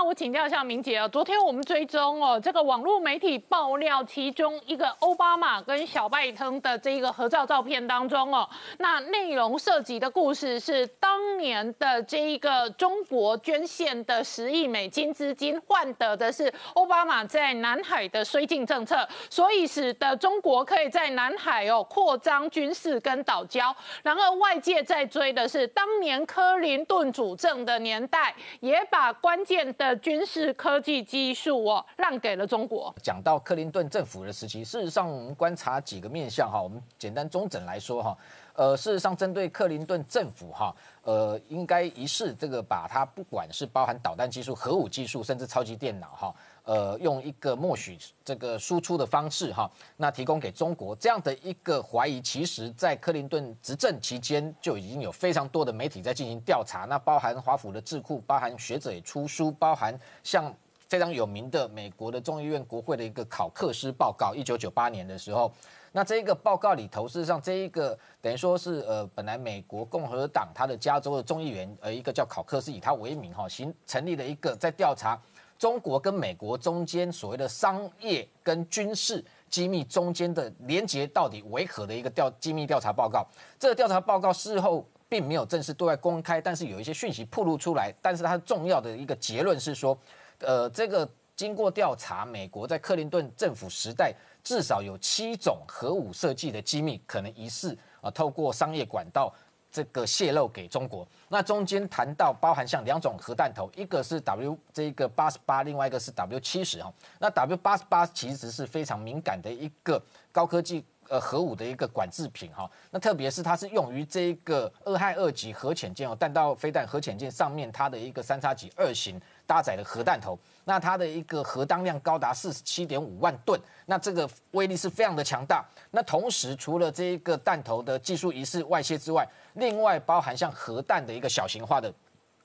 [0.00, 23.70] 那我请教一下明姐啊，昨天我们追踪哦，这个网络媒体爆料，其中一个奥巴马跟小拜登的这一个合照照片当中哦，那内容涉及的故事是当年的这一个中国捐献的十亿美金资金换得的是奥巴马在南海的绥靖政策，所以使得中国可以在南海哦扩张军事跟岛礁。
[24.02, 29.60] 然而外界在追的是当年克林顿主政的年代，也把关键。
[29.76, 32.94] 的军事科技技术哦，让给了中国。
[33.02, 38.18] 讲到克林顿政府的时期，事实上我们观察几个面向哈，我们简单中整来说哈，
[38.54, 46.34] 呃，事实上针对克林顿政府哈，呃，应该一是这个把它不管是包含导弹技术、核武技术，甚至超级电脑哈。
[46.70, 60.54] 呃，用一个默许这个输出的方式哈，那提供给中国这样的一个怀疑，其实在克林顿执政期间就已经有非常多的媒体在进行调查，那包含华府的智库，包含学者也出书，包含像
[60.86, 65.52] 非常有名的美国的众议院国会的一个考克斯报告，一九九八年的时候，
[65.90, 75.20] 那这一个报告里头，事实上这一个等于说是呃，本来美国共和党他的加州的众议员，呃，一个叫考克斯，以他为名哈，行成立了一个在调查。
[75.60, 83.26] 中国跟美国中间所谓的商业跟军事机密中间的连接到底为何的一个调机密调查报告，
[83.58, 89.94] 这个调查报告事后并没有正式对外公开，但是有一些讯息暴露出来，但是它重要的一个结论是说，
[90.38, 99.30] 呃，这个经过调查，美国在克林顿政府时代至少有七种核武设计的机密可能疑似啊透过商业管道。
[99.70, 106.92] 这个泄露给中国，那中间谈到包含像两种核弹头，一个是 W 这个八十八，另外一个是 W 七十哈。
[107.18, 112.68] 那 W 八十八其实是非常敏感的一个高科技呃核武的一个管制品哈。
[112.90, 120.38] 那特别是它是用于这一个二害二级核潜舰哦，弹道飞弹核潜舰上面它的一个三叉戟二型搭载的核弹头。
[120.64, 125.64] 那它的一个核当量高达四十七点五万吨，那这个威力是非常的强大。
[125.90, 131.92] 那同时，除了这一个弹头的技术仪式外泄之外，另外包含像核弹的一个小型化的。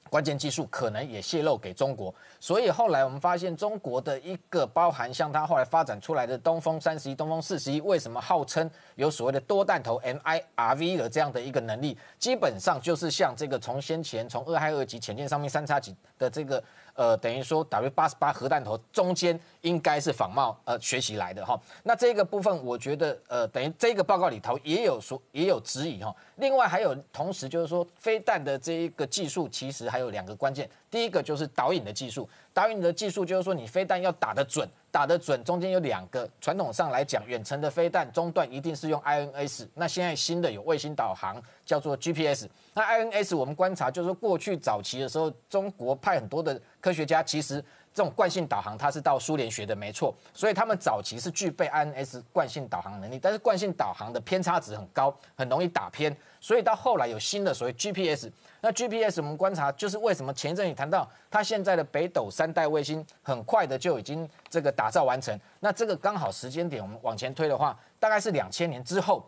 [0.09, 11.97] 关键技术可能也泄露给中国，所以后来我们发现中国的一个包含像它后来发展出来的东风三十一、东风四十一，为什么号称有所谓的多弹头 MIRV 的这样的一个能力？
[12.19, 21.59] 基本上就是像这个从先前从二害二级潜舰上面三叉戟的这个呃，等于说 W 八十八核弹头中间应该是仿冒呃学习来的哈。
[21.83, 26.16] 那这个部分我觉得呃，等于这个报告里头也有说也有质疑哈。
[26.37, 47.63] 另外还有同时就是说飞弹的这一个技术其实还有两个关键，第一个就是导引的技术，导引的技术就是说你飞弹要打得准，打得准中间有两个，传统上来讲，远程的飞弹中段一定是用 INS，那现在新的有卫星导航叫做 GPS，那 INS 我们观察就是说过去早期的时候，中国派很多的科学家其实。
[47.95, 58.29] 这种惯性导航它是到苏联学的，没错，所以他们早期是具备 INS 惯性导航能力，但是惯性导航的偏差值很高，很容易打偏，所以到后来有新的所谓 GPS。
[58.59, 69.25] 那 GPS 我们观察就是为什么前一阵也谈到，它现在的北斗三代卫星很快的就已经这个打造完成，那这个刚好时间点我们往前推的话，大概是两千年之后。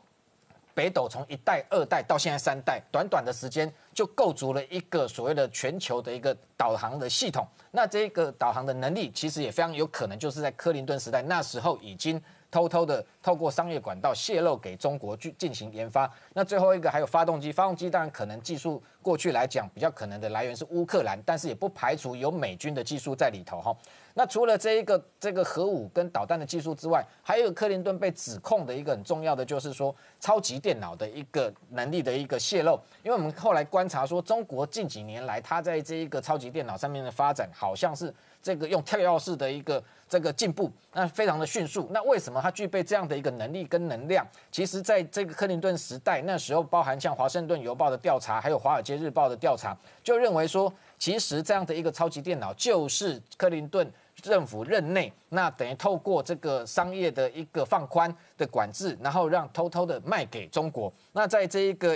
[0.77, 7.47] 北斗从一代、二代到现在三代，短短的时间就构筑了一个所谓的全球的一个导航的系统。
[7.71, 16.09] 那这个导航的能力，其实也非常有可能就是在克林顿时代那时候已经偷偷的透过商业管道泄露给中国去进行研发。
[16.33, 23.75] 那最后一个还有发动机，发动机当然可能技术过去来讲比较可能的来源是乌克兰，但是也不排除有美军的技术在里头哈。
[24.13, 32.79] 那除了这一个这个核武跟导弹的技术之外，还有克林顿被指控的一个很重要的，就是说超级电脑的一个能力的一个泄露。
[33.03, 38.11] 因为我们后来观察说，中国近几年来，它在这一个超级电脑上面的发展，好像是
[38.47, 41.89] 这个用跳跃式的一个这个进步，那非常的迅速。
[41.91, 44.25] 那为什么它具备这样的一个能力跟能量？
[44.49, 53.85] 其实在这个克林顿时代，那时候包含像华盛顿邮报的调查，还有华尔街日报的调查，就认为说，其实这样的一个超级电脑就是克林顿。
[54.23, 60.91] 政府任内，那等于透过这个商业的一个放宽的管制，然后让偷偷的卖给中国。
[61.11, 61.95] 那在这一个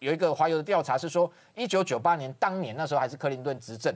[0.00, 3.94] 有一个华油的调查是说，一九九八年当年那时候还是克林顿执政。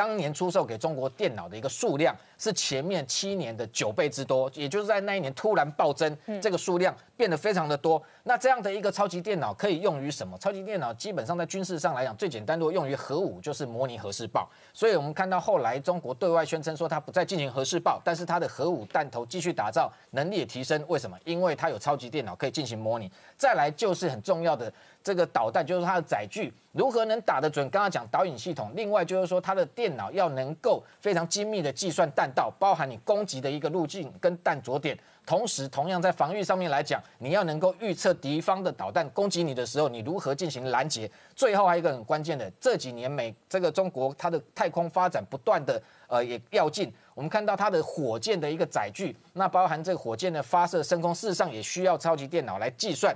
[0.00, 8.02] 当年出售给中国电脑的一个数量是前面七年的九倍之多，也就是在那一年突然暴增，这个数量变得非常的多。
[8.24, 10.38] 那这样的一个超级电脑可以用于什么？
[10.38, 14.48] 超级电脑基本上在军事上来讲，最简单的用于核武，就是模拟核试爆。
[14.72, 20.82] 所以我们看到后来中国对外宣称说它不再进行核试爆，但是它的核武弹头继续打造，能力也提升。
[20.88, 21.18] 为什么？
[21.26, 23.10] 因为它有超级电脑可以进行模拟。
[23.36, 24.72] 再来就是很重要的
[25.04, 27.68] 这个导弹，就是它的载具如何能打得准。
[27.68, 34.98] 刚刚讲导引系统，另外就是说它的电脑要能够非常精密的计算弹道，包含你攻击的一个路径跟弹着点。
[35.26, 41.08] 同时，同样在防御上面来讲，你要能够预测敌方的导弹攻击你的时候，你如何进行拦截。
[41.36, 53.14] 最后还有一个很关键的，这几年美这个中国它的太空发展不断的呃也要进，我们看到它的火箭的一个载具，那包含这个火箭的发射升空，事实上也需要超级电脑来计算。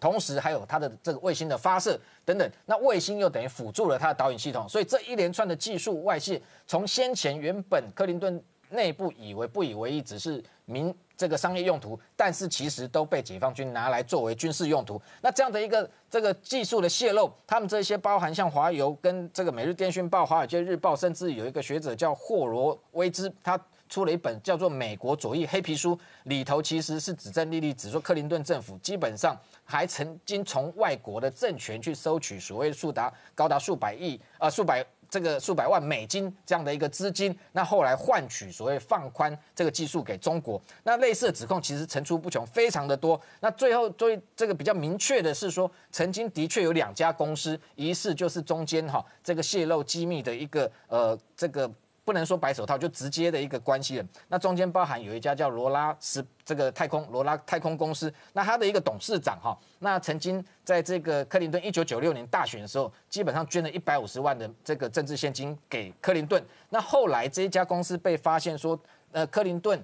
[0.00, 15.00] 同时还有它的这个卫星的发射等等，那卫星又等于辅助了它的导引系统，所以这一连串的技术外泄，从先前原本克林顿内部以为不以为意，只是民这个商业用途，但是其实都被解放军拿来作为军事用途。
[15.20, 23.58] 那这样的一个这个技术的泄露，他们这些包含像华油跟这个每日电讯报、华尔街日报，甚至有一个学者叫霍罗威兹，他。
[23.88, 43.18] 出了一本叫做《美国左翼黑皮书》，里头其实是指证莉莉，指说克林顿政府基本上还曾经从外国的政权去收取所谓数达高达数百亿呃数百这个数百万美金这样的一个资金，那后来换取所谓放宽这个技术给中国，那类似的指控其实层出不穷，非常的多。
[43.40, 51.70] 那最后最这个比较明确的是说，曾经的确有两家公司疑似就是中间哈这个泄露机密的一个呃这个。
[52.08, 54.06] 不能说白手套，就直接的一个关系了。
[54.28, 66.42] 那中间包含有一家叫罗拉斯这个太空罗拉太空公司，那他的一个董事长哈，那曾经在这个克林顿一九九六年大选的时候，基本上捐了一百五十万的这个政治现金给克林顿。
[66.70, 68.80] 那后来这一家公司被发现说，
[69.12, 69.78] 呃，克林顿。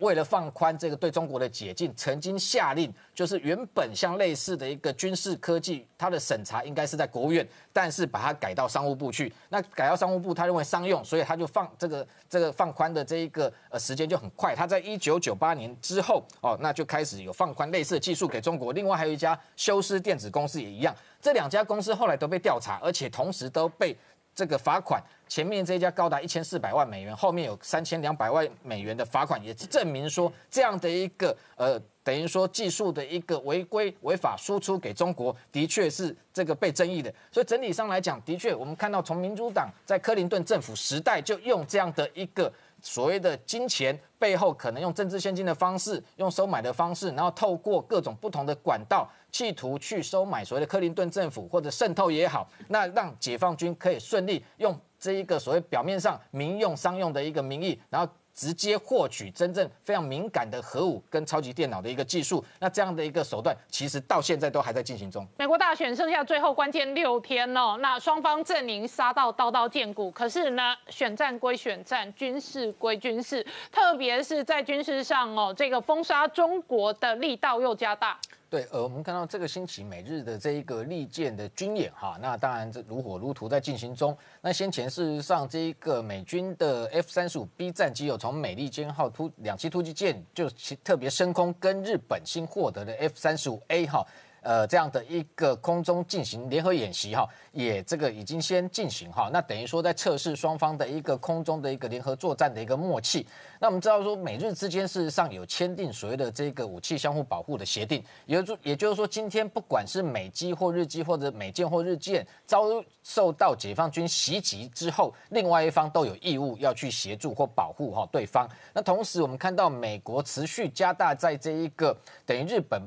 [0.00, 9.32] 为了放宽这个对中国的解禁，曾经下令，就是原本像类似的一个军事科技，它的审查应该是在国务院，但是把它改到商务部去。
[9.48, 14.54] 那改到商务部，他认为商用，所以他就放这个这个放宽的这一个呃时间就很快。
[14.54, 18.72] 他在一九九八年之后哦，那就开始有放宽类似的技术给中国。
[18.72, 23.96] 另外还有一家修斯电子公司也一样，这两家公司后来都被调查，而且同时都被。
[24.32, 37.14] 这个罚款，前面这一家高达一千四百万美元，后面有三千两百万美元的罚款，也是证明说这样的一个呃，等于说技术的一个违规违法输出给中国，的确是这个被争议的。
[37.30, 42.52] 所以整体上来讲，的确我们看到从民主党在克林顿政府时代就用这样的一个。
[42.82, 58.06] 所谓的金钱背后，可能用政治现金的方式，用收买的方式，然后透过各种不同的管道，企图去收买所谓的克林顿政府或者渗透也好，那让解放军可以顺利用这一个所谓表面上民用商用的一个名义，然后。
[58.32, 65.26] 直接获取真正非常敏感的核武跟超级电脑的一个技术，那这样的一个手段，其实到现在都还在进行中。
[65.36, 78.18] 美国大选剩下最后关键六天哦，那双方阵营杀到刀刀见骨，可是呢，选战归选战，军事归军事，特别是在军事上哦，这个封杀中国的力道又加大。
[78.50, 84.14] 对，呃，我们看到这个星期美日的这一个利剑的军演哈，那当然这如火如荼在进行中。
[84.40, 90.50] 那先前事实上，这一个美军的 F 三十五 B 战机有从美利坚号突两栖突击舰就
[90.82, 94.04] 特别升空，跟日本新获得的 F 三十五 A 哈。
[94.42, 103.26] 呃，这样的一个空中进行联合演习哈，也这个已经先进行哈，那等于说在测试双方的一个空中的一个联合作战的一个默契。
[103.58, 112.64] 那我们知道说，美日之间事实上有签订所谓的这个武器相互保护的协定，也就也就是说，今天不管是美机或日机或者美舰或日舰遭
[113.02, 118.48] 受到解放军袭击之后，另外一方都有义务要去协助或保护哈对方。
[118.72, 122.80] 那同时我们看到美国持续加大在这一个等于日本。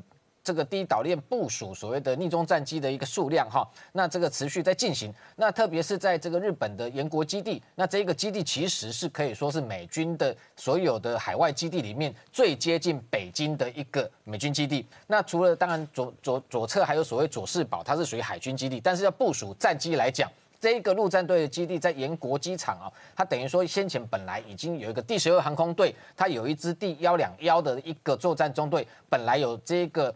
[0.43, 14.85] 这个低岛链部署所谓的逆中战机的一个数量哈，那这个持续在进行，那特别是在这个日本的岩国基地，那这个基地其实是可以说是美军的所有的海外基地里面最接近北京的一个美军基地。
[15.07, 30.13] 那除了当然左左左侧还有所谓佐世保，它是属于海军基地，但是要部署战机来讲，这一个陆战队的基地在岩国机场啊，它等于说先前本来已经有一个第十二航空队，它有一支第幺两幺的一个作战中队，本来有这个。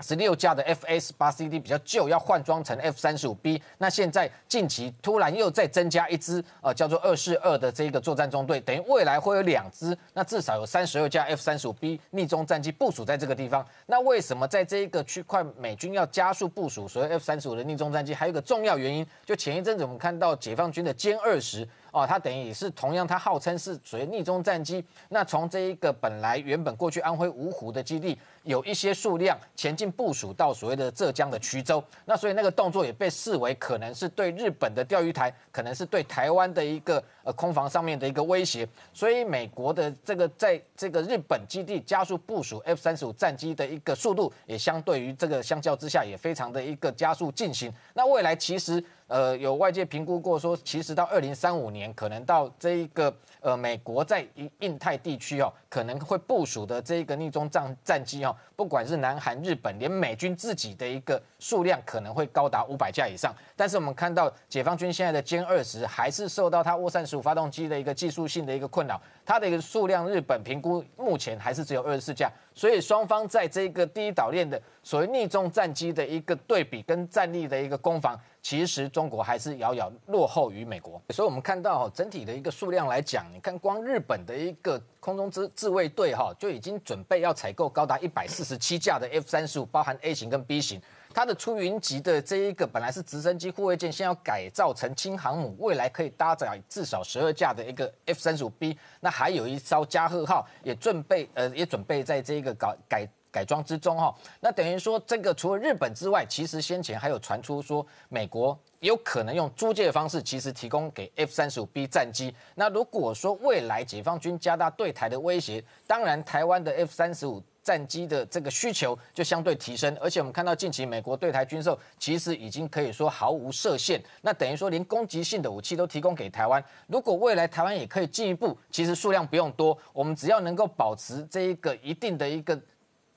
[0.00, 3.62] 十六架的 F S 八 C D 比较旧，要换装成 F 三十五 B。
[3.78, 13.66] 那现在近期突然又再增加一支，呃，叫做二四二的这个作战中队，等于未来会有两支，那至少有三十二架 F 三十五 B 逆中战机部署在这个地方。
[13.86, 18.14] 那为什么在这一个区块美军要加速部署所谓 F 三十五的逆中战机？
[18.14, 21.66] 还有一个重要原因，就前一阵子我们看到解放军的歼二十。
[21.92, 24.84] 哦，它等于也是同样，它号称是属于逆中战机。
[25.08, 28.18] 那从这一个本来原本过去安徽芜湖的基地。
[28.44, 38.66] 有一些数量前进部署到所谓的浙江的衢州，那所以那个动作也被视为可能是对日本的钓鱼台，可能是对台湾的一个呃空防上面的一个威胁。
[38.94, 47.70] 所以美国的这个在这个日本基地加速部署 F 三十五战机的一个速度，也相对于这个相较之下也非常的一个加速进行。
[47.92, 58.34] 那未来其实呃有外界评估过说，其实到二零三五年可能到这一个呃美国在印印太地区哦可能会部署的这一个逆中战战机哦。
[58.54, 63.34] 不管是南韩、日本，连美军自己的一个数量可能会高达五百架以上。
[63.56, 72.30] 但是我们看到解放军现在的歼二十还是受到它涡扇十五发动机的一个技术性的一个困扰，它的一个数量，日本评估目前还是只有二十四架。
[72.54, 78.18] 所以双方在这个第一岛链的所谓逆中战机的一个对比跟战力的一个攻防。
[78.42, 90.80] 其实中国还是遥遥落后于美国，所以我们看到整体的一个数量来讲，你看光日本的一个空中自自卫队哈就已经准备要采购高达一百四十七架的 F 三十五，包含 A 型跟 B 型。
[91.12, 98.78] 它的出云级的这一个本来是直升机护卫舰，现要改造成轻航母，未来可以搭载至少十二架的一个 F 三十五 B。
[99.00, 103.06] 那还有一艘加贺号也准备呃也准备在这一个搞改。
[103.30, 112.34] 改装之中哈，那等于说这个除了日本之外，其实先前还有传出说美国有可能用租借的方式，其实提供给 F 三十五 B 战机。
[112.54, 119.96] 那如果说未来解放军加大对台的威胁，当然台湾的 F 三十五战机的这个需求就相对提升。
[120.00, 124.02] 而且我们看到近期美国对台军售，其实已经可以说毫无设限。
[124.22, 126.64] 那等于说连攻击性的武器都提供给台湾。
[126.88, 132.60] 如果未来台湾也可以进一步，其实数量不用多，我们只要能够保持这一个一定的一个。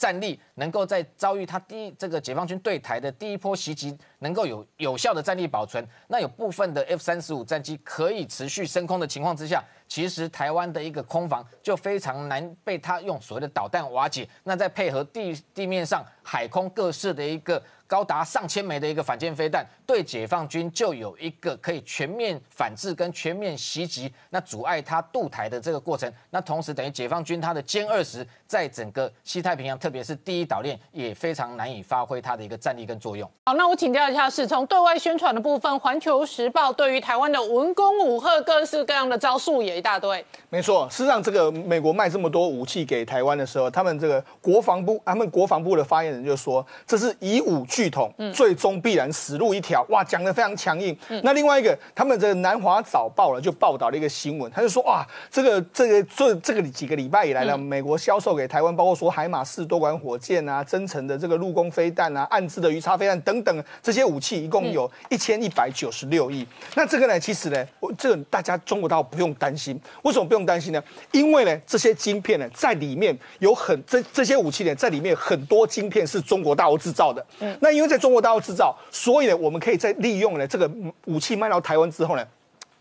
[0.04, 14.28] 战力能够在遭遇他第一这个解放军对台的第一波袭击，能够有有效的战力保存，那有部分的 F 三十五战机可以持续升空的情况之下，其实台湾的一个空防就非常难被他用所谓的导弹瓦解。
[14.44, 17.62] 那再配合地地面上海空各式的一个。
[17.86, 26.12] 高达上千枚的一个反舰飞弹，对解放军就有一个可以全面反制跟全面袭击，那阻碍他渡台的这个过程。
[26.32, 33.30] 那同时等于解放军他的歼二十在整个西太平洋，特别是第一岛链，也非常难以发挥它的一个战力跟作用。
[33.46, 40.24] 好，那我请教一下，是从对外宣传的部分，《环球时报》对于台湾的文攻武赫各式各样的招数也一大堆。
[40.50, 49.86] 没错，事实上，这个美国卖这么多武器给台湾的时候，他们这个国防部，他们国防部的发言人就说，这是以武拒统，最终必然死路一条。
[49.90, 50.98] 哇，讲的非常强硬。
[51.24, 66.48] 那另外一个，他们这个南华早报了就报道了一个新闻，他就说，哇，这个这个这这个几个礼拜以来呢，美国销售给台湾，包括说海马士多管火箭啊，增程的这个陆攻飞弹啊，暗制的鱼叉飞弹等等这些武器，一共有一千一百九十六亿。
[66.76, 70.44] 那这个呢，其实呢，我这个大家中国大陆不用担心，为什么不用？
[70.44, 70.84] 担心呢？
[71.14, 77.26] 因为呢，这些晶片呢，在里面有很这这些武器呢，在里面很多晶片是中国大陆制造的。
[77.40, 80.70] 嗯，那因为在中国大陆制造，所以呢，我们可以在利用呢这个
[81.06, 82.28] 武器卖到台湾之后呢，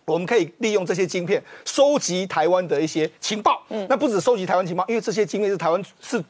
[0.05, 3.63] 我们可以利用这些晶片收集台湾的一些情报。
[3.69, 6.21] 嗯，那不止收集台湾情报，因为这些晶片是台湾是。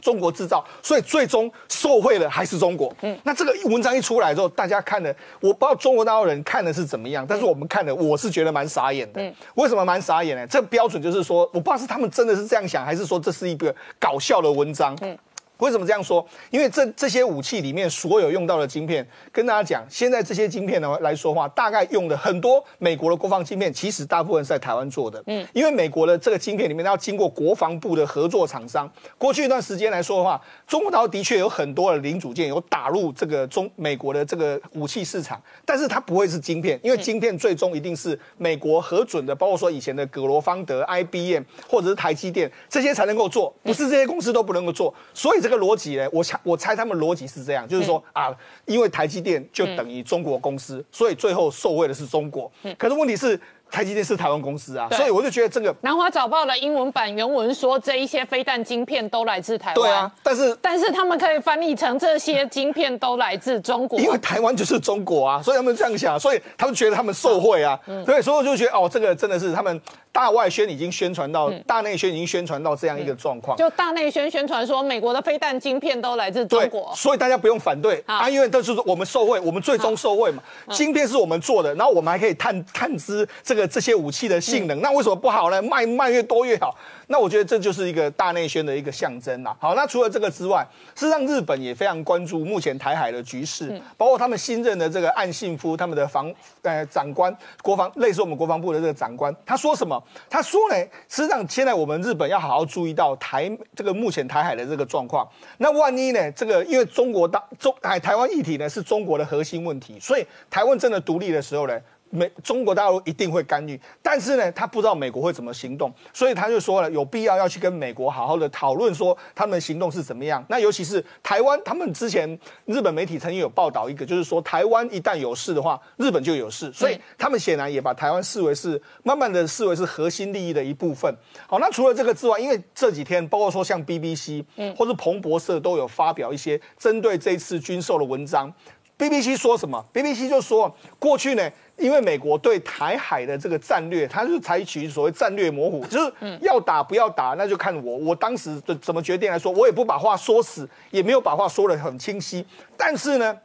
[0.00, 2.94] 中国制造，所以最终受贿的还是中国。
[3.02, 9.22] 嗯，那这个文章一出来之后，大家看的，我不知道中国大陆人看的是怎么样，但是我们看的，我是觉得蛮傻眼的。
[9.22, 10.46] 嗯，为什么蛮傻眼呢？
[10.46, 14.96] 这标准就是说，我不知道是他们真的是这样想，还是说这是一个搞笑的文章。
[15.02, 15.16] 嗯。
[15.58, 16.24] 为什么这样说？
[16.50, 25.20] 因为这这些武器里面所有用到的晶片，跟大家讲，现在这些晶片呢来说话，大概用的很多美国的国防晶片，其实大部分是在台湾做的。
[25.26, 28.88] 嗯，因为美国的这个晶片里面要经过国防部的合作厂商。
[29.18, 45.47] 过去一段时间来说的话，中国岛的确有很多的零组件有打入这个中美国的这个武器市场，但是它不会是晶片，因为晶片最终一定是美国核准的，包括说以前的格罗方德、IBM 或者是台积电这些才能够做，不是这些公司都不能够做，所以这。
[45.48, 48.34] 这个逻辑呢，我猜我猜他们逻辑是这样，就是说啊，
[48.66, 52.50] 因为台积电就等于中国公司，所以最后受惠的是中国。
[52.76, 53.40] 可是问题是。
[53.70, 59.74] 台积电是台湾公司啊，所以我就觉得这个南华早报的英文版原文说，这一些飞弹晶片都来自台湾。
[59.74, 67.78] 对啊，但是但是他们可以翻译成这些晶片都来自中国，因为台湾就是中国啊，所以他们这样想，所以他们觉得他们受贿啊。
[68.06, 69.78] 对，所以我就觉得哦，这个真的是他们
[70.12, 73.56] 大外宣已经宣传到，大内宣已经宣传到这样一个状况。
[73.56, 78.02] 就大内宣宣传说，美国的飞弹晶片都来自中国，所以大家不用反对。
[78.06, 80.42] 啊，因为这是我们受惠，我们最终受惠嘛。
[80.70, 85.62] 晶片是我们做的，然后我们还可以探探知这个这些武器的性能，那为什么不好呢？
[85.62, 86.76] 卖卖越多越好。
[87.10, 89.56] 那我觉得这就是一个大内宣的一个象征啦。
[89.58, 100.02] 好，那除了这个之外，事实上日本也非常关注目前台海的局势，包括他们新任的这个岸信夫，他们的防呃长官，国防类似我们国防部的这个长官，他说什么？
[100.28, 100.76] 他说呢，
[101.08, 105.26] 事实上现在我们日本要好好注意到台这个目前台海的这个状况。
[105.56, 111.80] 那万一呢，这个因为中国大中海台湾议题呢是中国的核心问题，所以台湾真的独立的时候呢？
[112.10, 120.44] 美中国大陆一定会干预，但是呢，他不知道美国会怎么行动，所以他就说了，有必要要去跟美国好好的讨论，说他们行动是怎么样。
[120.48, 131.14] 那尤其是台湾，他们之前日本媒体曾经有报道一个，就是说台湾一旦有事的话，日本就有事，所以他们显然也把台湾视为是慢慢的视为是核心利益的一部分。
[131.46, 138.52] 好，那除了这个之外，因为这几天包括说像 BBC，嗯，或是彭博社都有发表一些针对这次军售的文章。
[138.98, 141.50] BBC 说什么？BBC 就说过去呢。
[141.78, 147.96] 因为美国对台海的这个战略，它是采取所谓战略模糊，就是要打不要打，那就看我。
[147.96, 152.44] 我当时的怎么决定来说，我也不把话说死，也没有把话说得很清晰。
[152.76, 153.38] 但是呢。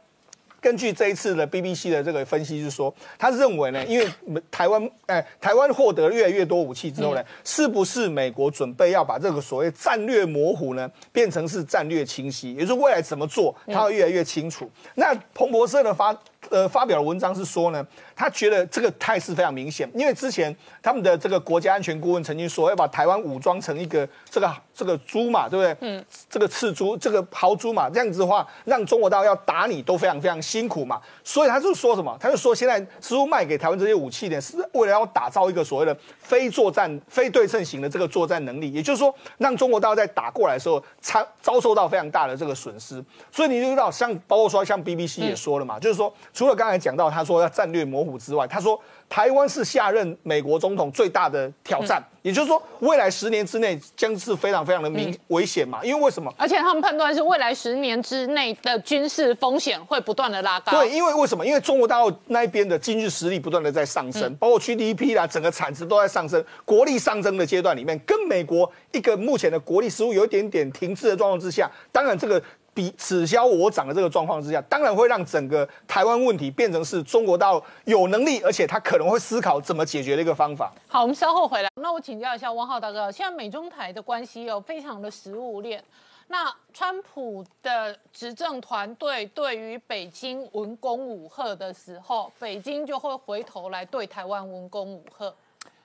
[0.64, 4.08] 根据这一次的 BBC 的这个分析，是说他认为呢， 因为
[4.50, 12.54] 台湾，哎，台湾获得越来越多武器之后呢，是不是美国准备要把这个所谓战略模糊呢，变成是战略清晰？
[12.54, 14.66] 也就是未来怎么做，他会越来越清楚。
[14.94, 16.18] 那彭博社的发
[16.50, 25.76] 呃发表的文章是说呢，他觉得这个态势非常明显，因为之前他们的这个国家安全顾问曾经说要把台湾武装成一个这个这个猪嘛，对不对？
[25.80, 30.40] 嗯，这个赤猪，这个豪猪嘛，这样子的话，让中国大陆要打你都非常非常。
[30.44, 32.14] 辛苦嘛，所以他就说什么？
[32.20, 43.02] 他就说现在似乎卖给台湾这些武器呢，是为了要打造一个所谓的非作战、非对称型的这个作战能力，也就是说，让中国大陆在打过来的时候，遭遭受到非常大的这个损失。
[43.32, 48.78] 所以你就知道，像包括说像 BBC 也说了嘛，就是说，除了刚才讲到他说要战略模糊之外，他说。
[49.06, 55.84] 台湾是下任美国总统最大的挑战，也就是说，未来十年之内将是非常非常的明危险嘛？
[55.84, 56.32] 因为为什么？
[56.36, 60.72] 而且他们判断是未来十年之内的军事风险会不断的拉高。
[60.72, 61.46] 对，因为为什么？
[61.46, 72.42] 因为中国大陆那一边的经济实力不断的在上升，包括 GDP 啦，整个产值都在上升，国力上升的阶段里面，跟美国一个目前的国力似乎有一点点停滞的状况之下，当然这个。
[72.74, 80.74] 比此消我长的这个状况之下，当然会让整个台湾问题变成是中国到有能力，而且他可能会思考怎么解决的一个方法。
[80.88, 81.70] 好，我们稍后回来。
[81.80, 85.82] 那我请教一下汪浩大哥，现在美中台的关系有非常的食物链。
[86.26, 95.32] 那川普的执政团队对于北京文攻武赫的时候，北京就会回头来对台湾文攻武赫。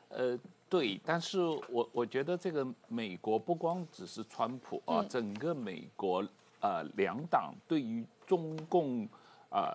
[0.07, 0.35] 呃，
[0.67, 6.25] 对，但是我我觉得这个美国不光只是川普啊，整个美国。
[6.61, 9.07] 呃，两党对于中共
[9.49, 9.71] 呃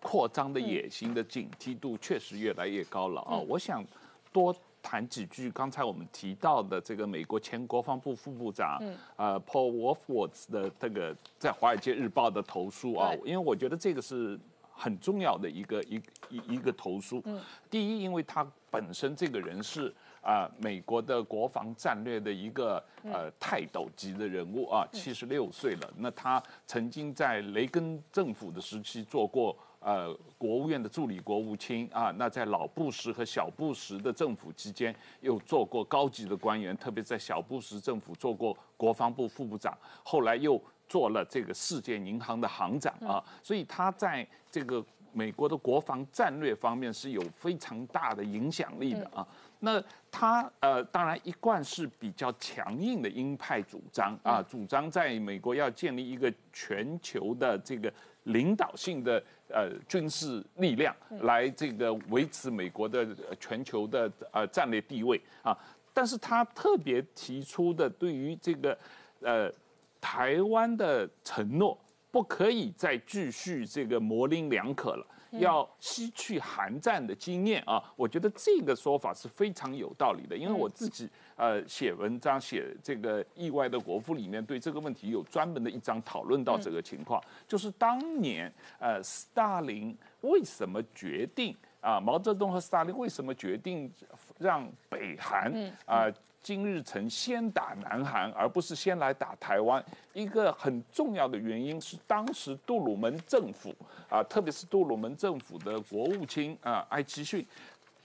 [0.00, 3.36] 扩张的野心的警惕度确实越来越高了啊！
[3.36, 3.84] 我想
[4.32, 8.80] 多谈几句刚才我们提到的这个美国前国防部副部长
[9.16, 14.38] 呃 Paul Wolfowitz 的这个在《华尔街日报》的投诉啊，因为我觉得这个是
[14.72, 17.22] 很重要的一个一一一个投诉。
[17.68, 19.92] 第一，因为他本身这个人是。
[20.22, 25.90] 啊，美国的国防战略的一个呃泰斗级的人物啊，七十六岁了。
[25.96, 32.10] 那他曾经在雷根政府的时期做过呃国务院的助理国务卿啊。
[32.18, 43.24] 那在老布什和小布什的政府期间，又做过高级的官员，特别在小布什政府做过国防部副部长，后来又做了这个世界银行的行长啊。
[43.42, 49.26] 所以他在这个美国的国防战略方面是有非常大的影响力的啊。
[49.60, 57.92] 那他呃，当然一贯是比较强硬的鹰派主张啊，主张在美国要建立一个全球的这个
[58.24, 63.06] 领导性的呃军事力量，来这个维持美国的
[63.38, 65.56] 全球的呃战略地位啊。
[65.92, 68.78] 但是他特别提出的对于这个
[69.20, 69.52] 呃
[70.00, 71.76] 台湾的承诺，
[72.10, 75.06] 不可以再继续这个模棱两可了。
[75.38, 80.36] 要吸取韩战的经验啊，我觉得这个说法是非常有道理的。
[80.36, 93.88] 因为我自己呃写文章写这个意外的国父里面对这个问题有专门的一章讨论到这个情况，就是当年呃斯大林为什么决定啊毛泽东和斯大林为什么决定
[94.36, 95.54] 让北韩
[95.86, 96.12] 啊。
[96.42, 99.84] 金日成先打南韩，而不是先来打台湾。
[100.12, 103.74] 一个很重要的原因是，当时杜鲁门政府
[104.08, 107.46] 啊，特别是杜鲁门政府的国务卿啊，艾奇逊，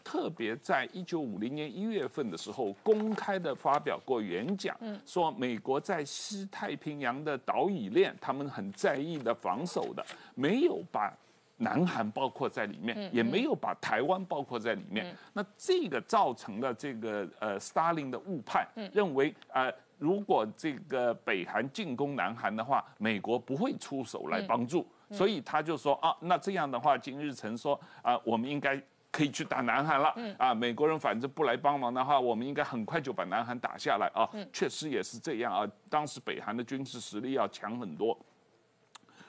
[0.03, 11.11] 特别在一九五零年一月份的时候，公开的发表过演讲，说美国在西太平洋的岛屿链，他们很在意的防守的，没有把
[11.57, 15.15] 南韩包括在里面，也没有把台湾包括在里面。
[15.33, 19.71] 那这个造成了这个呃，斯大林的误判，认为呃。
[19.97, 28.75] 如果这个北韩进攻南韩的话，美国不会出手来帮助，所以他就说啊，那这样的话，金日成说啊，我们应该
[29.09, 30.13] 可以去打南韩了。
[30.37, 34.29] 啊，美国人反正不来帮忙的话，我们应该很快就把南韩打下来啊。
[34.51, 38.19] 确实也是这样啊，当时北韩的军事实力要强很多，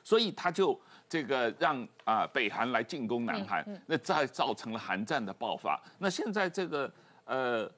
[0.03, 0.77] 所以他就
[1.09, 5.81] 这个让啊北韩来进攻南韩，那再造成了韩战的爆发。
[5.99, 6.93] 那现在这个
[7.25, 7.71] 呃。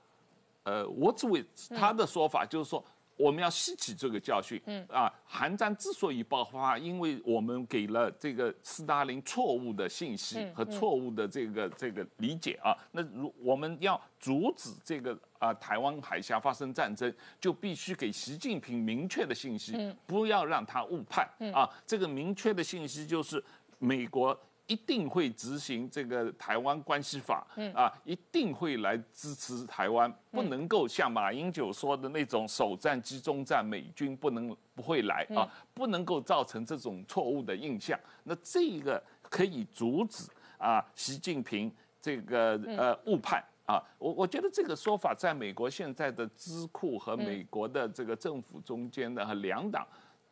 [0.65, 2.85] 呃，我只为他的说法就是说，
[3.19, 4.59] 我们要吸取这个教训。
[4.65, 12.75] 嗯啊，韩战之所以爆发，因为我们给了这个斯大林错误的信息和错误的这个这个理解啊。
[12.93, 21.69] 那如我们要阻止这个啊台湾海峡发生战争，就必须给习近平明确的信息，不要让他误判啊。
[21.85, 23.45] 这个明确的信息就是
[23.79, 24.39] 美国。
[24.69, 37.99] 一定会执行这个台湾关系法，啊，一定会来支持台湾，不能够像马英九说的那种首战集中战，美军不能不会来啊，不能够造成这种错误的印象。
[38.25, 40.29] 那这个可以阻止
[40.59, 43.83] 啊，习近平这个呃误判啊。
[43.99, 49.87] 我我觉得这个说法在美国现在的智库和美国的这个政府中间的和两党。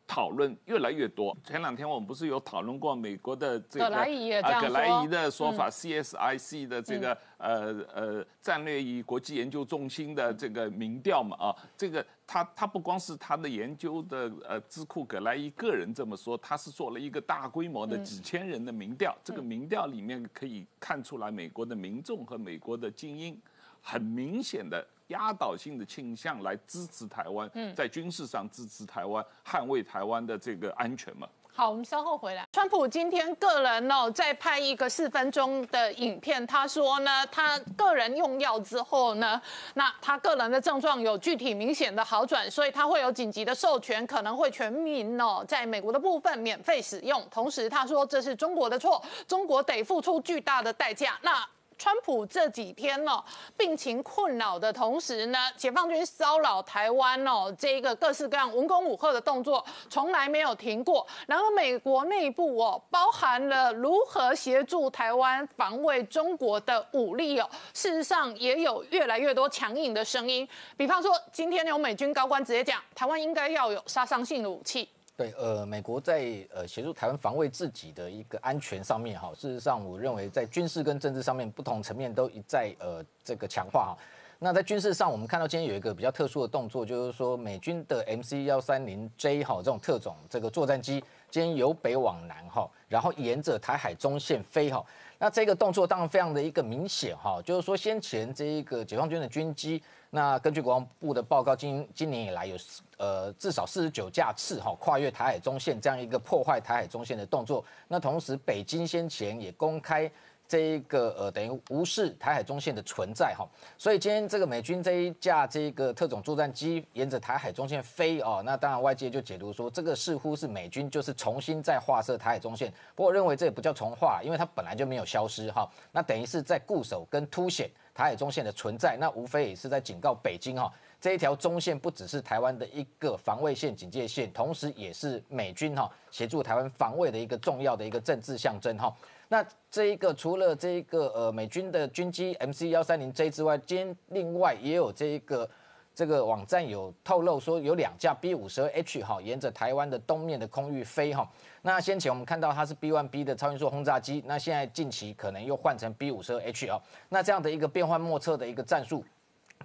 [0.07, 1.35] 讨论越来越多。
[1.43, 23.37] 前两天我们不是有讨论过美国的这个葛莱仪啊，葛莱仪的说法，CSIC 的这个呃呃战略与国际研究中心的这个民调嘛啊，这个他他不光是他的研究的呃智库葛莱仪个人这么说，他是做了一个大规模的几千人的民调，这个民调里面可以看出来美国的民众和美国的精英
[23.81, 24.87] 很明显的。
[25.07, 31.27] 压倒性的倾向来支持台湾，嗯在军事上支持台湾，捍卫台湾的这个安全嘛？
[31.53, 32.47] 好，我们稍后回来。
[32.51, 39.41] 川普今天个人哦，在拍一个四分钟的影片，他说呢，他个人用药之后呢，
[39.73, 47.27] 那他个人的症状有具体明显的好转，所以他会有紧急的授权，可能会全民哦，在美国的部分免费使用。
[47.31, 51.17] 同时他说这是中国的错，中国得付出巨大的代价。
[51.23, 51.43] 那。
[51.77, 53.23] 川普这几天呢，
[53.55, 61.05] 病情困扰的同时呢，解放军骚扰台湾哦，这一个各式各样文攻武赫的动作从来没有停过。
[61.27, 70.47] 然后美国内部哦，包含了如何协助台湾防卫中国的武力哦，事实上也有越来越多强硬的声音。
[70.75, 74.89] 比方说，今天有美军高官直接讲，台湾应该要有杀伤性的武器。
[75.17, 83.97] 对，呃，美国在呃协助台湾防卫自己的一个安全上面，哈，事实上，我认为在军事跟政治上面不同层面都一再呃这个强化哈。
[84.37, 94.85] 那在军事上，我们看到今天有一个比较特殊的动作，就是说美军的 MC 幺三零 J 哈这种特种这个作战机，今天由北往南哈，然后沿着台海中线飞哈。
[95.17, 99.81] 那这个动作当然非常的一个明显哈，就是说先前这一个解放军的军机。
[100.09, 102.55] 那根据国防部的报告，今今年以来有
[102.97, 107.63] 呃至少四十九架次哈跨越台海中线这样一个破坏台海中线的动作。
[107.87, 110.09] 那同时，北京先前也公开
[110.47, 113.45] 这一个呃等于无视台海中线的存在哈。
[113.77, 122.71] 所以今天这个美军这一架这个特种作战机沿着台海中线飞哦，那当然外界就解读说这个似乎是美军就是重新再画设台海中线。
[122.95, 125.69] 不过我认为这也不叫重画，因为它本来就没有消失哈。
[125.91, 127.69] 那等于是在固守跟凸显。
[127.97, 138.95] 台海中线的存在，那无非也是在警告北京哈，这一条中线不只是台湾的一个防卫线、警戒线，同时也是美军哈协助台湾防卫的一个重要的一个政治象征哈。
[139.29, 145.49] 那这一个除了这一个呃美军的军机 MC 幺三零 J 之外，今另外也有这一个。
[145.97, 151.27] 这个网站有透露说，有两架 B 五十二 H 哈，沿着台湾的东面的空域飞哈。
[151.63, 156.79] 那先前我们看到它是 B one B 的超音速轰炸机，那现在近期可能又换成 B 五十二 H 哦。
[157.09, 159.03] 那这样的一个变幻莫测的一个战术。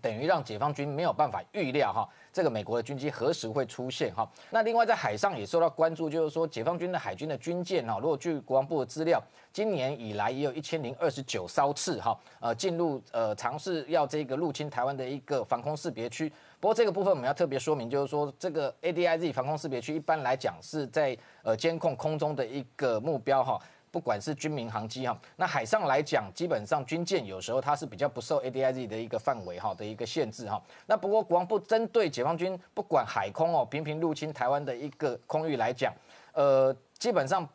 [0.02, 4.28] 等于让解放军没有办法预料哈，这个美国的军机何时会出现哈？
[4.50, 16.28] 那另外在海上也受到关注，就是说解放军的海军的军舰哈，如果据国防部的资料，今年以来也有一千零二十九艘次哈，呃进入呃尝试要这个入侵台湾的一个防空识别区。
[16.58, 23.60] 不过这个部分我们要特别说明，就是说这个 ADIZ 防空识别区一般来讲是在呃监控空中的一个目标哈。
[23.92, 30.60] 不管是军民航机哈，那海上来讲，基本上军舰有时候它是比较不受 ADIZ 的一个范围哈的一个限制哈。
[30.86, 35.92] 那不过国防部针对解放军不管海空哦频频入侵台湾的一个空域来讲，
[36.32, 37.46] 呃，基本上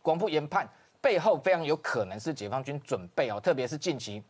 [0.00, 0.68] 国防部研判
[1.00, 4.22] 背后非常有可能是解放军准备哦，特别是近期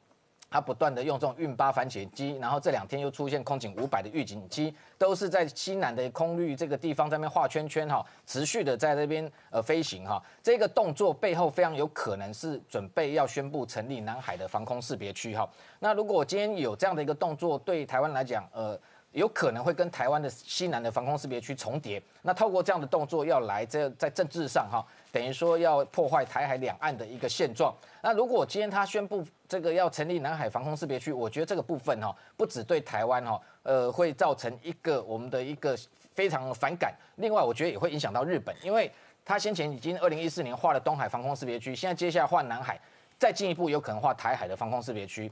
[0.53, 10.23] 他不断的用这种运八反潜机，然后这两天又出现空警五百的预警机，都是在西南的空域这个地方在那边画圈圈哈，持续的在那边呃飞行哈。
[10.43, 15.49] 这个动作背后非常有可能是准备要宣布成立南海的防空识别区哈。
[15.79, 18.79] 那如果今天有这样的一个动作，对台湾来讲，呃。
[19.13, 27.75] 有可能会跟台湾的西南的防空识别区重叠，那透过这样的动作要来这在政治上哈，等于说要破坏台海两岸的一个现状。
[28.03, 35.77] 那如果今天他宣布这个要成立南海防空识别区，我觉得这个部分哈，不止对台湾哈，呃，会造成一个我们的一个
[36.15, 36.95] 非常反感。
[37.17, 38.91] 另外，我觉得也会影响到日本，因为
[39.27, 42.81] 他先前已经二零一四年画了东海防空识别区，现在接下来画南海，
[43.19, 45.31] 再进一步有可能画台海的防空识别区。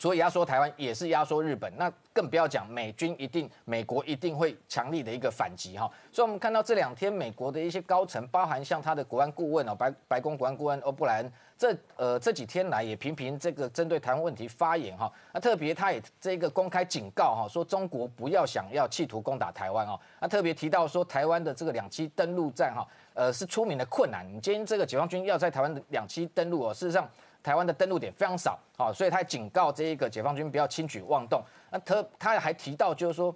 [0.00, 5.88] 所以压缩台湾也是压缩日本，那更不要讲美军一定，美国一定会强力的一个反击哈。
[6.10, 15.10] 所以我们看到这两天美国的一些高层，包含像他的国安顾问哦，白白宫国安顾问欧布莱恩，这呃这几天来也频频这个针对台湾问题发言哈。
[15.32, 19.98] 那特别他也这个公开警告哈，说中国不要想要企图攻打台湾哦。
[20.20, 24.26] 那特别提到说台湾的这个两栖登陆战哈，呃是出名的困难。
[24.26, 27.08] 你今天这个解放军要在台湾两栖登陆哦，事实上。
[27.44, 31.42] 台湾的登陆点非常少，好，所以他警告这一个解放军不要轻举妄动。
[31.70, 33.32] 那他他还提到，就是说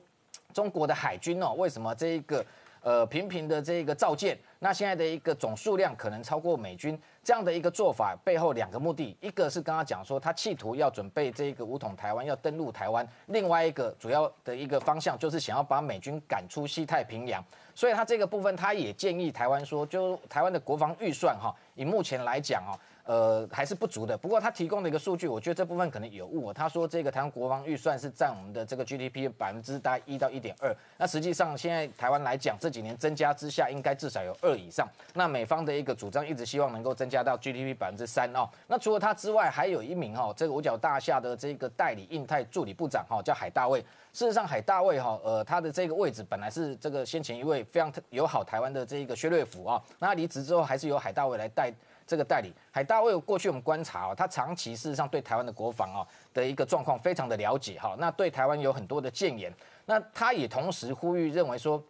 [0.55, 2.43] 中国的海军哦，为什么这一个
[2.81, 17.45] 呃频频的这一个造舰，那现在的一个总数量可能超过美军这样的一个做法背后两个目的，一个是刚刚讲说他企图要准备这个武统台湾，要登陆台湾；另外一个主要的一个方向就是想要把美军赶出西太平洋。
[17.75, 22.73] 所以他这个部分他也建议台湾说，就台湾的国防预算哈，以目前来讲哦。
[23.09, 24.15] 呃，还是不足的。
[24.19, 26.53] 不过他提供的一个数据，我觉得这部分可能有误。
[26.53, 30.77] 他说这个台湾国防预算是占我们的这个 GDP 的百分之大概一到一点二。
[30.99, 34.87] 那实际上现在台湾来讲，这几年增加之下，应该至少有二以上。
[35.15, 38.47] 那美方的一个主张一直希望能够增加到 GDP 百分之三哦。
[38.67, 43.81] 那除了他之外，还有一名哈，这个五角大厦的这个代理印太助理部长哈，叫海大卫。
[44.13, 49.83] 事实上，海大卫哈，呃，他的这个位置本来是这个先前一位非常友好台湾的这个薛瑞府啊。
[49.99, 51.73] 那他离职之后，还是由海大卫来带。
[52.09, 59.53] 这个代理海大卫过去我们观察哦，他长期事实上对台湾的国防哦的一个状况非常的了解哈，那对台湾有很多的建言，
[59.85, 61.81] 那他也同时呼吁认为说，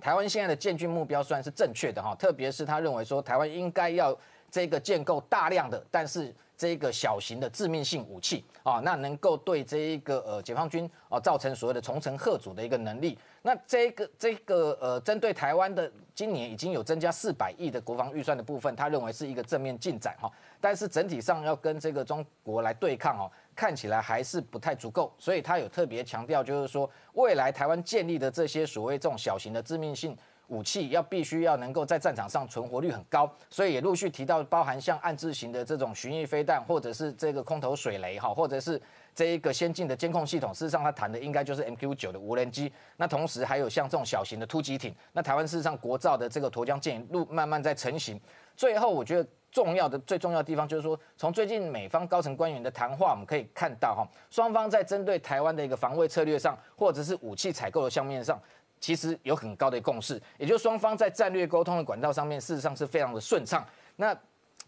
[0.00, 4.16] 台湾现在的建军目标虽然是正确的哈，特别是他认为说台湾应该要
[4.50, 6.34] 这个建构大量的，但是。
[6.58, 13.18] 这个小型的致命性武器啊，那能够对这一个呃解放军啊造成所谓的重城贺阻的一个能力。
[13.42, 20.32] 那这个这个呃针对台湾的今年已经有增加四百亿的国防预算的部分，他认为是一个正面进展哈。
[20.60, 25.12] 但是整体上要跟这个中国来对抗哦，看起来还是不太足够。
[25.18, 30.16] 所以他有特别强调，就是说未来台湾建立的这些所谓这种小型的致命性。
[30.48, 38.80] 武器要必须要能够在战场上存活率很高，所以也陆续提到包含像暗制型的这种巡弋飞弹，或者是这个空投水雷哈，或者是
[39.16, 40.52] 这一个先进的监控系统。
[40.52, 42.70] 事实上，他谈的应该就是 MQ 九的无人机。
[42.98, 44.94] 那同时还有像这种小型的突击艇。
[45.12, 48.20] 那台湾事实上国造的这个沱江舰路慢慢在成型。
[48.54, 58.38] 最后，我觉得重要的最重要的地方就是说，从最近美方高层官员的谈话，我们可以看到哈，双方在针对台湾的一个防卫策略上，或者是武器采购的项面上。
[58.78, 63.66] 其实有很高的共识，也就是双方在战略沟通的管道上面，事实上是非常的顺畅。
[63.96, 64.14] 那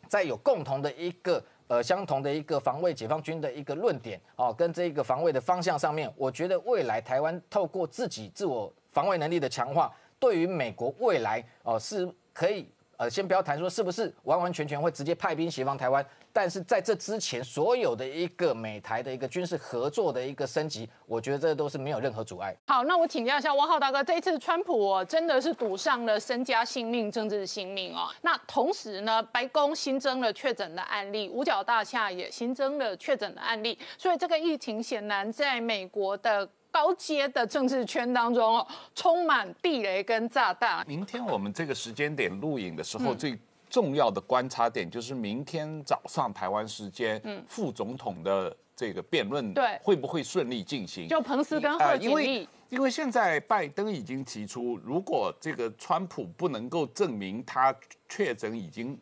[0.08, 12.68] 在有共同的一个呃相同的一个防卫解放军的一个论点哦，跟这个防卫的方向上面，我觉得未来台湾透过自己自我防卫能力的强化，对于美国未来哦是可以。
[12.98, 22.52] 呃，先不要谈说是不是完完全全会直接派兵协防台湾，但是在这之前，所有的一个美台的一个军事合作的一个升级，我觉得这都是没有任何阻碍。
[22.66, 28.08] 好，那我请教一下汪浩大哥，这一次川普哦真的是赌上了身家性命、政治性命哦。
[28.22, 36.48] 那同时呢，白宫新增了确诊的案例，五角大厦也新增了确诊的案例，所以这个疫情显然在美国的。
[36.70, 40.86] 高阶的政治圈当中哦，充满地雷跟炸弹。
[40.86, 51.08] 明天我们这个时间点录影的时候，最重要的观察点就是明天早上台湾时间，嗯副总统的这个辩论，对，会不会顺利进行？
[51.08, 57.74] 就彭斯跟贺锦丽，因为现在拜登已经提出，如果这个川普不能够证明他
[58.08, 58.98] 确诊已经。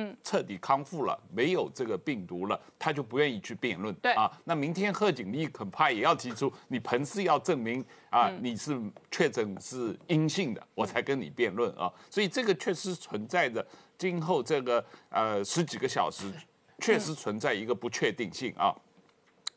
[0.00, 3.94] 嗯，彻底康复了，没有这个病毒了，他就不愿意去辩论。
[3.96, 11.92] 对啊，那明天贺锦丽恐怕也要提出，你彭氏要证明啊，你是确诊是阴性的，我才跟你辩论啊。
[12.08, 13.64] 所以这个确实存在着
[13.98, 16.32] 今后这个呃十几个小时，
[16.78, 18.74] 确实存在一个不确定性啊。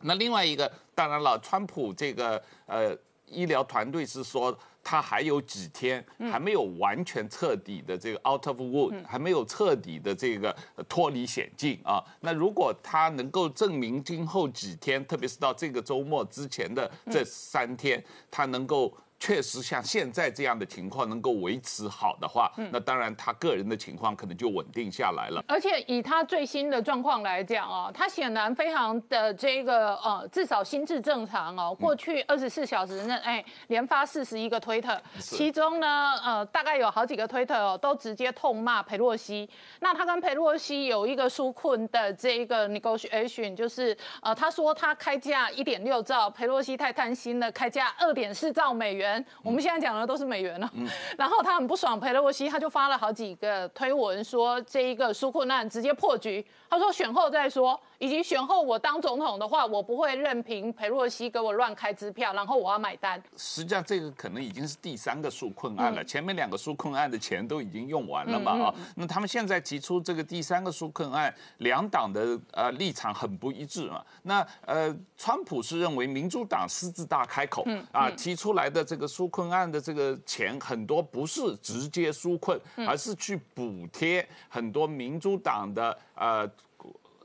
[0.01, 2.93] 那另外一个，当然了，川普这个呃
[3.27, 4.57] 医疗团队是说。
[4.83, 10.55] 他还有几天还没有完全彻底的这个 out of wood，还没有彻底的这个
[10.89, 12.03] 脱离险境啊。
[12.19, 18.95] 那如果他能够证明今后几天，特别是到这个周末之前的这三天，他能够。
[19.23, 25.41] 确实像现在这样的情况能够维持好的话，那当然他个人的情况可能就稳定下来了。
[25.47, 31.73] 而且以他最新的状况来讲啊，他显然非常的这个呃，至少心智正常哦。
[31.73, 35.87] 过去二十四小时内，哎，连发四十一个推特，其中呢，
[36.21, 39.49] 呃，大概有好几个推特哦，都直接痛骂佩洛西。
[39.79, 49.12] 那他跟佩洛西有一个纾困的这一个 negotiation，就是呃，他说他开价一点六兆，佩洛西太贪心了，开价二点四兆美元。
[49.41, 50.71] 我们现在讲的都是美元了，
[51.17, 56.45] 然后他很不爽，佩洛西他就发了好几个推文，说这一个纾困案直接破局。
[56.69, 57.79] 他说选后再说。
[58.03, 63.21] 以及选后我当总统的话，我不会任凭裴洛西给我乱开支票，然后我要买单。
[63.37, 68.75] 实际上，这个可能已经是第三个纾困案了，前面两个纾困案的钱都已经用完了嘛啊。
[68.97, 74.03] 那他们现在提出这个第三个纾困案，两党的呃立场很不一致嘛。
[74.23, 86.51] 那呃，川普是认为民主党狮子大开口啊，提出来的这个纾困案的这个钱很多不是直接纾困，而是去补贴很多民主党的呃。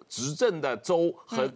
[0.09, 1.51] 执政的州和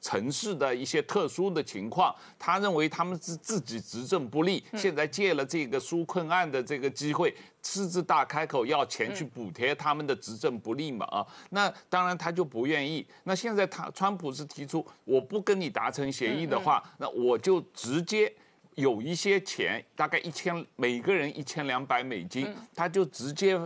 [0.00, 13.04] 城市的一些特殊的情况，他认为他们是自己执政不利，现在借了这个纾困案的这个机会，狮子大开口要钱去补贴他们的执政不利嘛啊，那当然他就不愿意。
[13.24, 18.32] 那现在他川普是提出，我不跟你达成协议的话，那我就直接
[18.74, 23.58] 有一些钱，大概一千每个人一千两百美金，他就直接。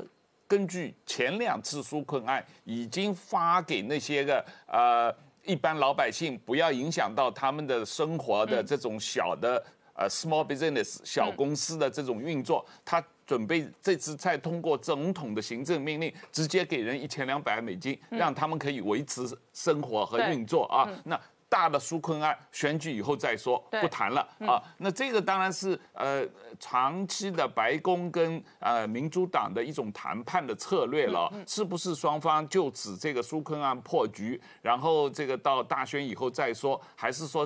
[0.51, 20.91] 根据前两次纾困案，已经发给那些个呃一般老百姓，不要影响到他们的生活的这种小的呃 small business 小公司的这种运作，他准备这次再通过总统的行政命令，直接给人一千两百美金，让他们可以维持生活和运作啊。
[21.05, 21.19] 那
[21.51, 24.63] 大的纾困案选举以后再说，不谈了啊。
[24.79, 26.25] 那这个当然是呃
[26.59, 31.31] 长期的白宫跟呃民主党的一种谈判的策略了。
[31.47, 37.45] 是不是双方就此这个纾困案破局，然后这个到大选以后再说，还是说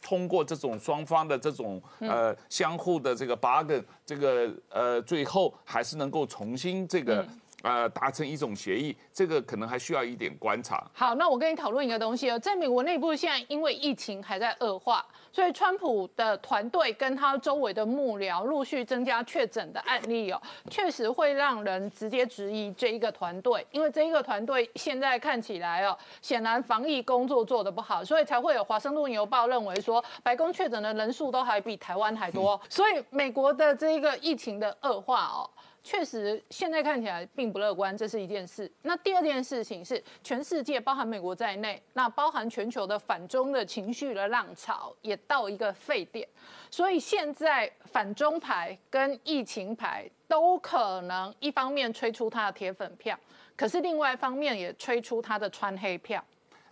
[0.00, 7.26] 通过这种双方的这种呃相互的这个 bargain，这个呃最后还是能够重新这个。
[7.64, 10.86] 呃，达成一种协议，这个可能还需要一点观察。
[10.92, 20.38] 好，那我跟你讨论一个东西哦，在美国内部现在因为疫情还在恶化，所以川普的团队跟他周围的幕僚陆续增加确诊的案例哦，
[20.70, 35.48] 确实会让人直接质疑这一个团队，因为这一个团队现在看起来哦，显然防疫工作做得不好，所以才会有华盛顿邮报认为说，白宫确诊的人数都还比台湾还多，所以美国的这一个疫情的恶化哦。
[35.86, 38.70] 确实，现在看起来并不乐观，这是一件事。
[38.80, 46.26] 那第二件事情是，全世界，包含美国在内，那包含全球的反中的情绪的浪潮也到一个沸点，
[46.70, 53.14] 所以现在反中牌跟疫情牌都可能一方面吹出他的铁粉票，
[53.54, 56.24] 可是另外一方面也吹出他的穿黑票。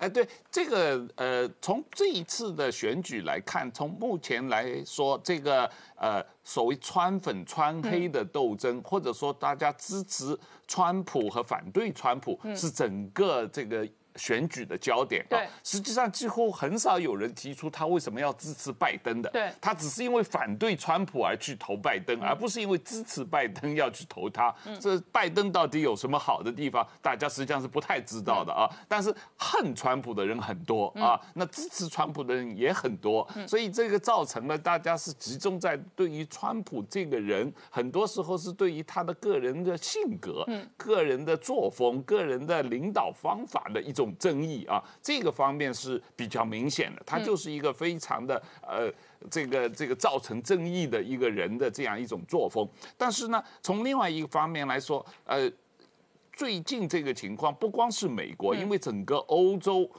[0.03, 10.37] 哎，对这个呃，从这一次的选举来看，从目前来说，这个呃，所谓川粉川黑的斗争，或者说大家支持
[10.67, 13.89] 川普和反对川普，是整个这个。
[14.17, 19.31] 选举的焦点啊，实际上几乎很少有人提出他为什么要支持拜登的。
[19.31, 24.55] 对，他只是因为反对川普而去投拜登，而不是因为支持拜登要去投他。
[24.79, 26.87] 这拜登到底有什么好的地方？
[27.01, 28.69] 大家实际上是不太知道的啊。
[28.87, 40.47] 但是恨川普的人很多啊，那支持川普的人也很多，所以这个造成了大家是集中在对于川普这个人，很多时候是对于他的个人的性格、
[40.77, 44.02] 个人的作风、个人的领导方法的一种。
[44.03, 48.93] 种争议啊，这个方面是比较明显的，他就是一个非常的呃，
[49.31, 52.69] 这个这个造成争议的一个人的这样一种作风。
[52.97, 55.51] 但是呢，从另外一个方面来说，呃，
[56.33, 59.91] 最近这个情况不光是美国，因为整个欧洲。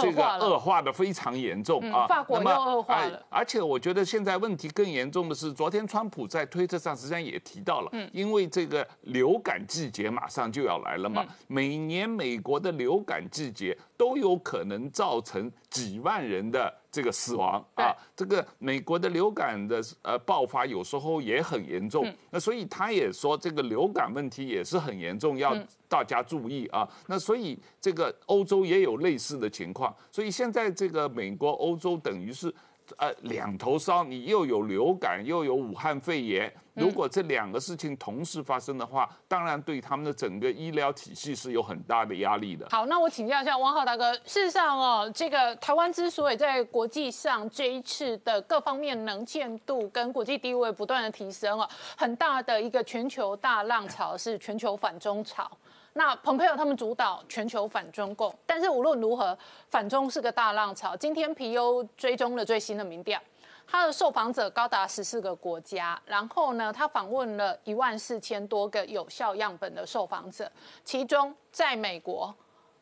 [0.00, 2.06] 这个恶化的非常严重啊！
[2.06, 3.20] 法国又恶化了。
[3.28, 16.79] 而且我觉得现在问题更严重的是，昨天川普在推特上实际上也提到了，因为这个流感季节马上就要来了嘛，每年美国的流感季节都有可能造成几万人的。
[16.90, 25.56] 这个死亡啊，这个美国的流感的呃爆发有时候也很严重，那所以他也说这个流感问题也是很严重，要
[25.88, 26.88] 大家注意啊。
[27.06, 32.52] 那所以这个欧洲也有类似的情况，所以现在这个美国、欧洲等于是
[32.98, 42.66] 呃两头烧，你又有流感又有武汉肺炎，如果这两个事情同时发生的话，当然对他们的整个医疗体系是有很大的压力的。
[42.70, 55.50] 好，那我请教一下汪浩大哥，事实上哦，这个台湾之所以在国际上这一次的各方面能见度跟国际地位不断的提升哦，很大的一个全球大浪潮是全球反中潮。
[55.94, 59.36] 那蓬佩奥他们主导全球反中共，但是无论如何，
[59.68, 60.96] 反中是个大浪潮。
[60.96, 63.20] 今天皮尤追踪了最新的民调，
[63.66, 70.50] 他的受访者高达十四个国家，然后呢，他访问了一万四千多个有效样本的受访者，
[70.84, 72.32] 其中在美国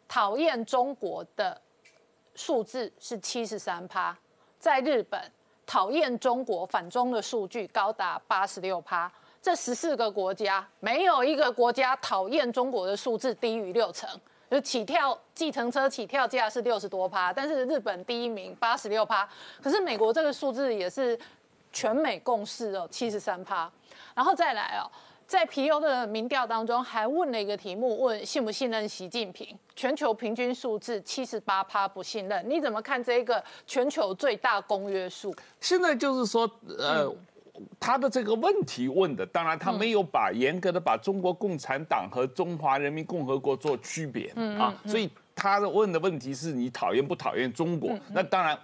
[0.06, 1.58] 讨厌中国的
[2.34, 4.14] 数字是七十三趴，
[4.58, 5.18] 在日本
[5.64, 9.10] 讨厌中国反中的数据高达八十六趴。
[9.40, 14.08] 这十四个国家没有一个国家讨厌中国的数字低于六成，
[14.50, 19.26] 就起跳计程车起跳价是六十多趴，但是日本第一名八十六趴，
[19.62, 21.18] 可是美国这个数字也是
[21.72, 23.70] 全美共识哦，七十三趴。
[24.14, 24.90] 然后再来哦，
[25.26, 35.32] 在皮尤的民调当中还问了一个题目，问信不信任习近平，全球平均数字七十八趴不信任，你怎么看这个全球最大公约数？
[35.60, 37.14] 现在就是说，呃。
[37.78, 44.28] 他的这个问题问的，当然他没有把严格的把中国共产党和中华人民共和国做区别
[44.58, 47.98] 啊，所以他的问的问题是你讨厌不讨厌中国？
[48.12, 48.58] 那当然，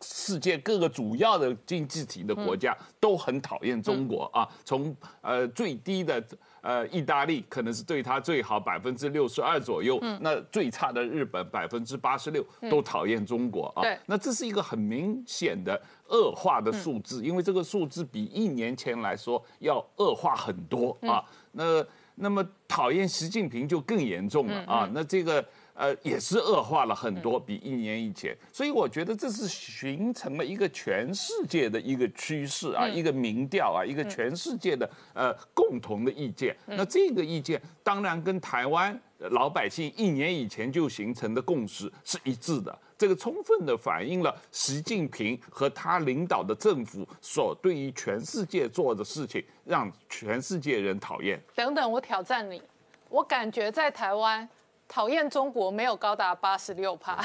[0.00, 6.22] 世界各个主要的经济体的国家都很讨厌中国啊，从呃最低的。
[6.60, 9.98] 呃，意大利可能是对他最好，百分之六十二左右。
[10.02, 13.82] 嗯，那最差的日本百分之八十六都讨厌中国啊。
[13.82, 21.24] 对，那这是一个很明显的恶化的数字，因为这个数字比一年前来说要恶化很多啊。
[21.52, 21.84] 那
[22.14, 24.90] 那么讨厌习近平就更严重了啊。
[24.92, 25.44] 那这个。
[25.78, 36.56] 呃，也是恶化了很多，比一年以前，所以我觉得这是形成了一个全世界的一个趋势啊，一个民调啊，一个全世界的呃共同的意见。
[36.66, 39.00] 那这个意见当然跟台湾
[39.30, 51.40] 老百姓一年以前就形成的共识是一致的，这个充分的反映了习近平和他领导的政府所对于全世界做的事情，让全世界人讨厌。
[51.54, 52.60] 等等，我挑战你，
[53.08, 54.48] 我感觉在台湾。
[54.88, 57.22] 讨厌中国没有高达八十六趴，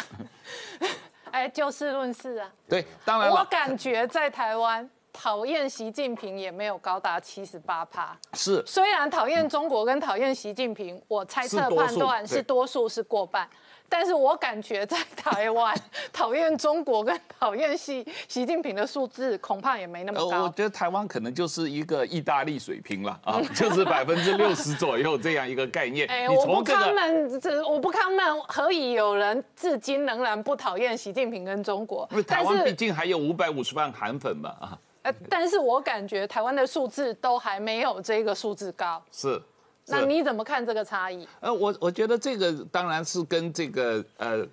[1.32, 2.52] 哎，就事论事啊。
[2.68, 8.16] 对，当然我感觉在台湾讨厌习近平也没有高达七十八趴。
[8.34, 13.50] 是，虽然讨厌中国跟讨厌习近平，我猜测判断是多数是过半。
[13.96, 15.72] 但是我感觉在台湾
[16.12, 20.46] 讨厌中国跟讨厌习习近平的数字恐怕也没那么高。
[20.46, 26.08] 我觉得台湾可能就是一个意大利水平了啊， 就是百分之六十左右这样一个概念。
[26.08, 32.08] 哎，我不看们，这我不看们，何以有人至今仍然不讨厌习近平跟中国？
[32.10, 34.80] 因为台湾毕竟还有五百五十万韩粉嘛啊。
[35.04, 39.00] 呃，但是我感觉台湾的数字都还没有这个数字高。
[39.12, 39.40] 是。
[39.88, 41.28] 那你怎么看这个差异？
[41.42, 44.48] 呃，我我觉得这个当然是跟这个呃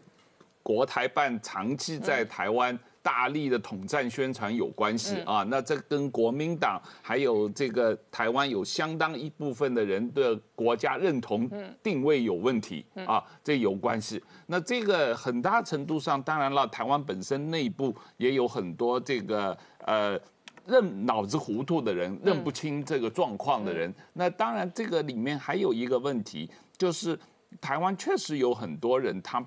[0.63, 5.45] 国台办长期在台湾大力的统战宣传有关系啊。
[5.45, 11.49] 那这跟国民党还有这个台湾有相当一部分的人的国家认同
[11.83, 14.23] 定位有问题啊，这有关系。
[14.47, 20.21] 那这个很大程度上，当然了，台湾本身内部也有很多这个呃。
[20.67, 27.19] 认脑子糊涂的人，认不清这个状况的人，那当然这个里面还有一个问题，就是
[27.61, 29.45] 台湾确实有很多人，他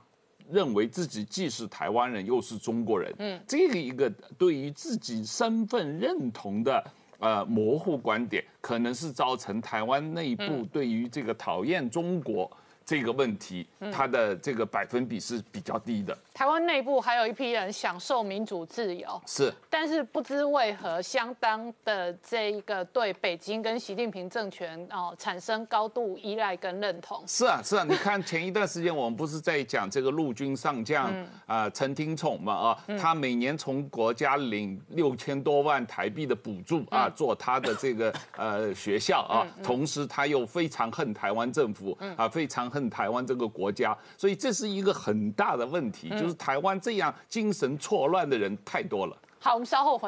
[0.50, 6.84] 认为自己既是台湾人又是中国人，嗯，这个一个对于自己身份认同的
[7.20, 12.52] 呃模糊观点，可能是造成台湾内部对于这个讨厌中国。
[12.86, 16.18] 这个问题，它的这个百分比是比较低的。
[16.34, 27.24] 台湾内部还有一批人享受民主自由，是，但是不知为何，相当的这一个对北京跟习近平政权哦产生高度依赖跟认同。
[27.28, 31.14] 是啊，是啊，你看前一段时间我们不是在讲这个陆军上将
[31.46, 42.73] 啊陈廷宠嘛啊，他每年从国家领六千多万台币的补助啊，做他的这个呃学校啊，同时他又非常恨台湾政府啊，非常。
[42.74, 49.16] 恨台湾这个国家，所以这是一个很大的问题，就是台湾这样精神错乱的人太多了。
[49.40, 50.02] 好，我们稍后回。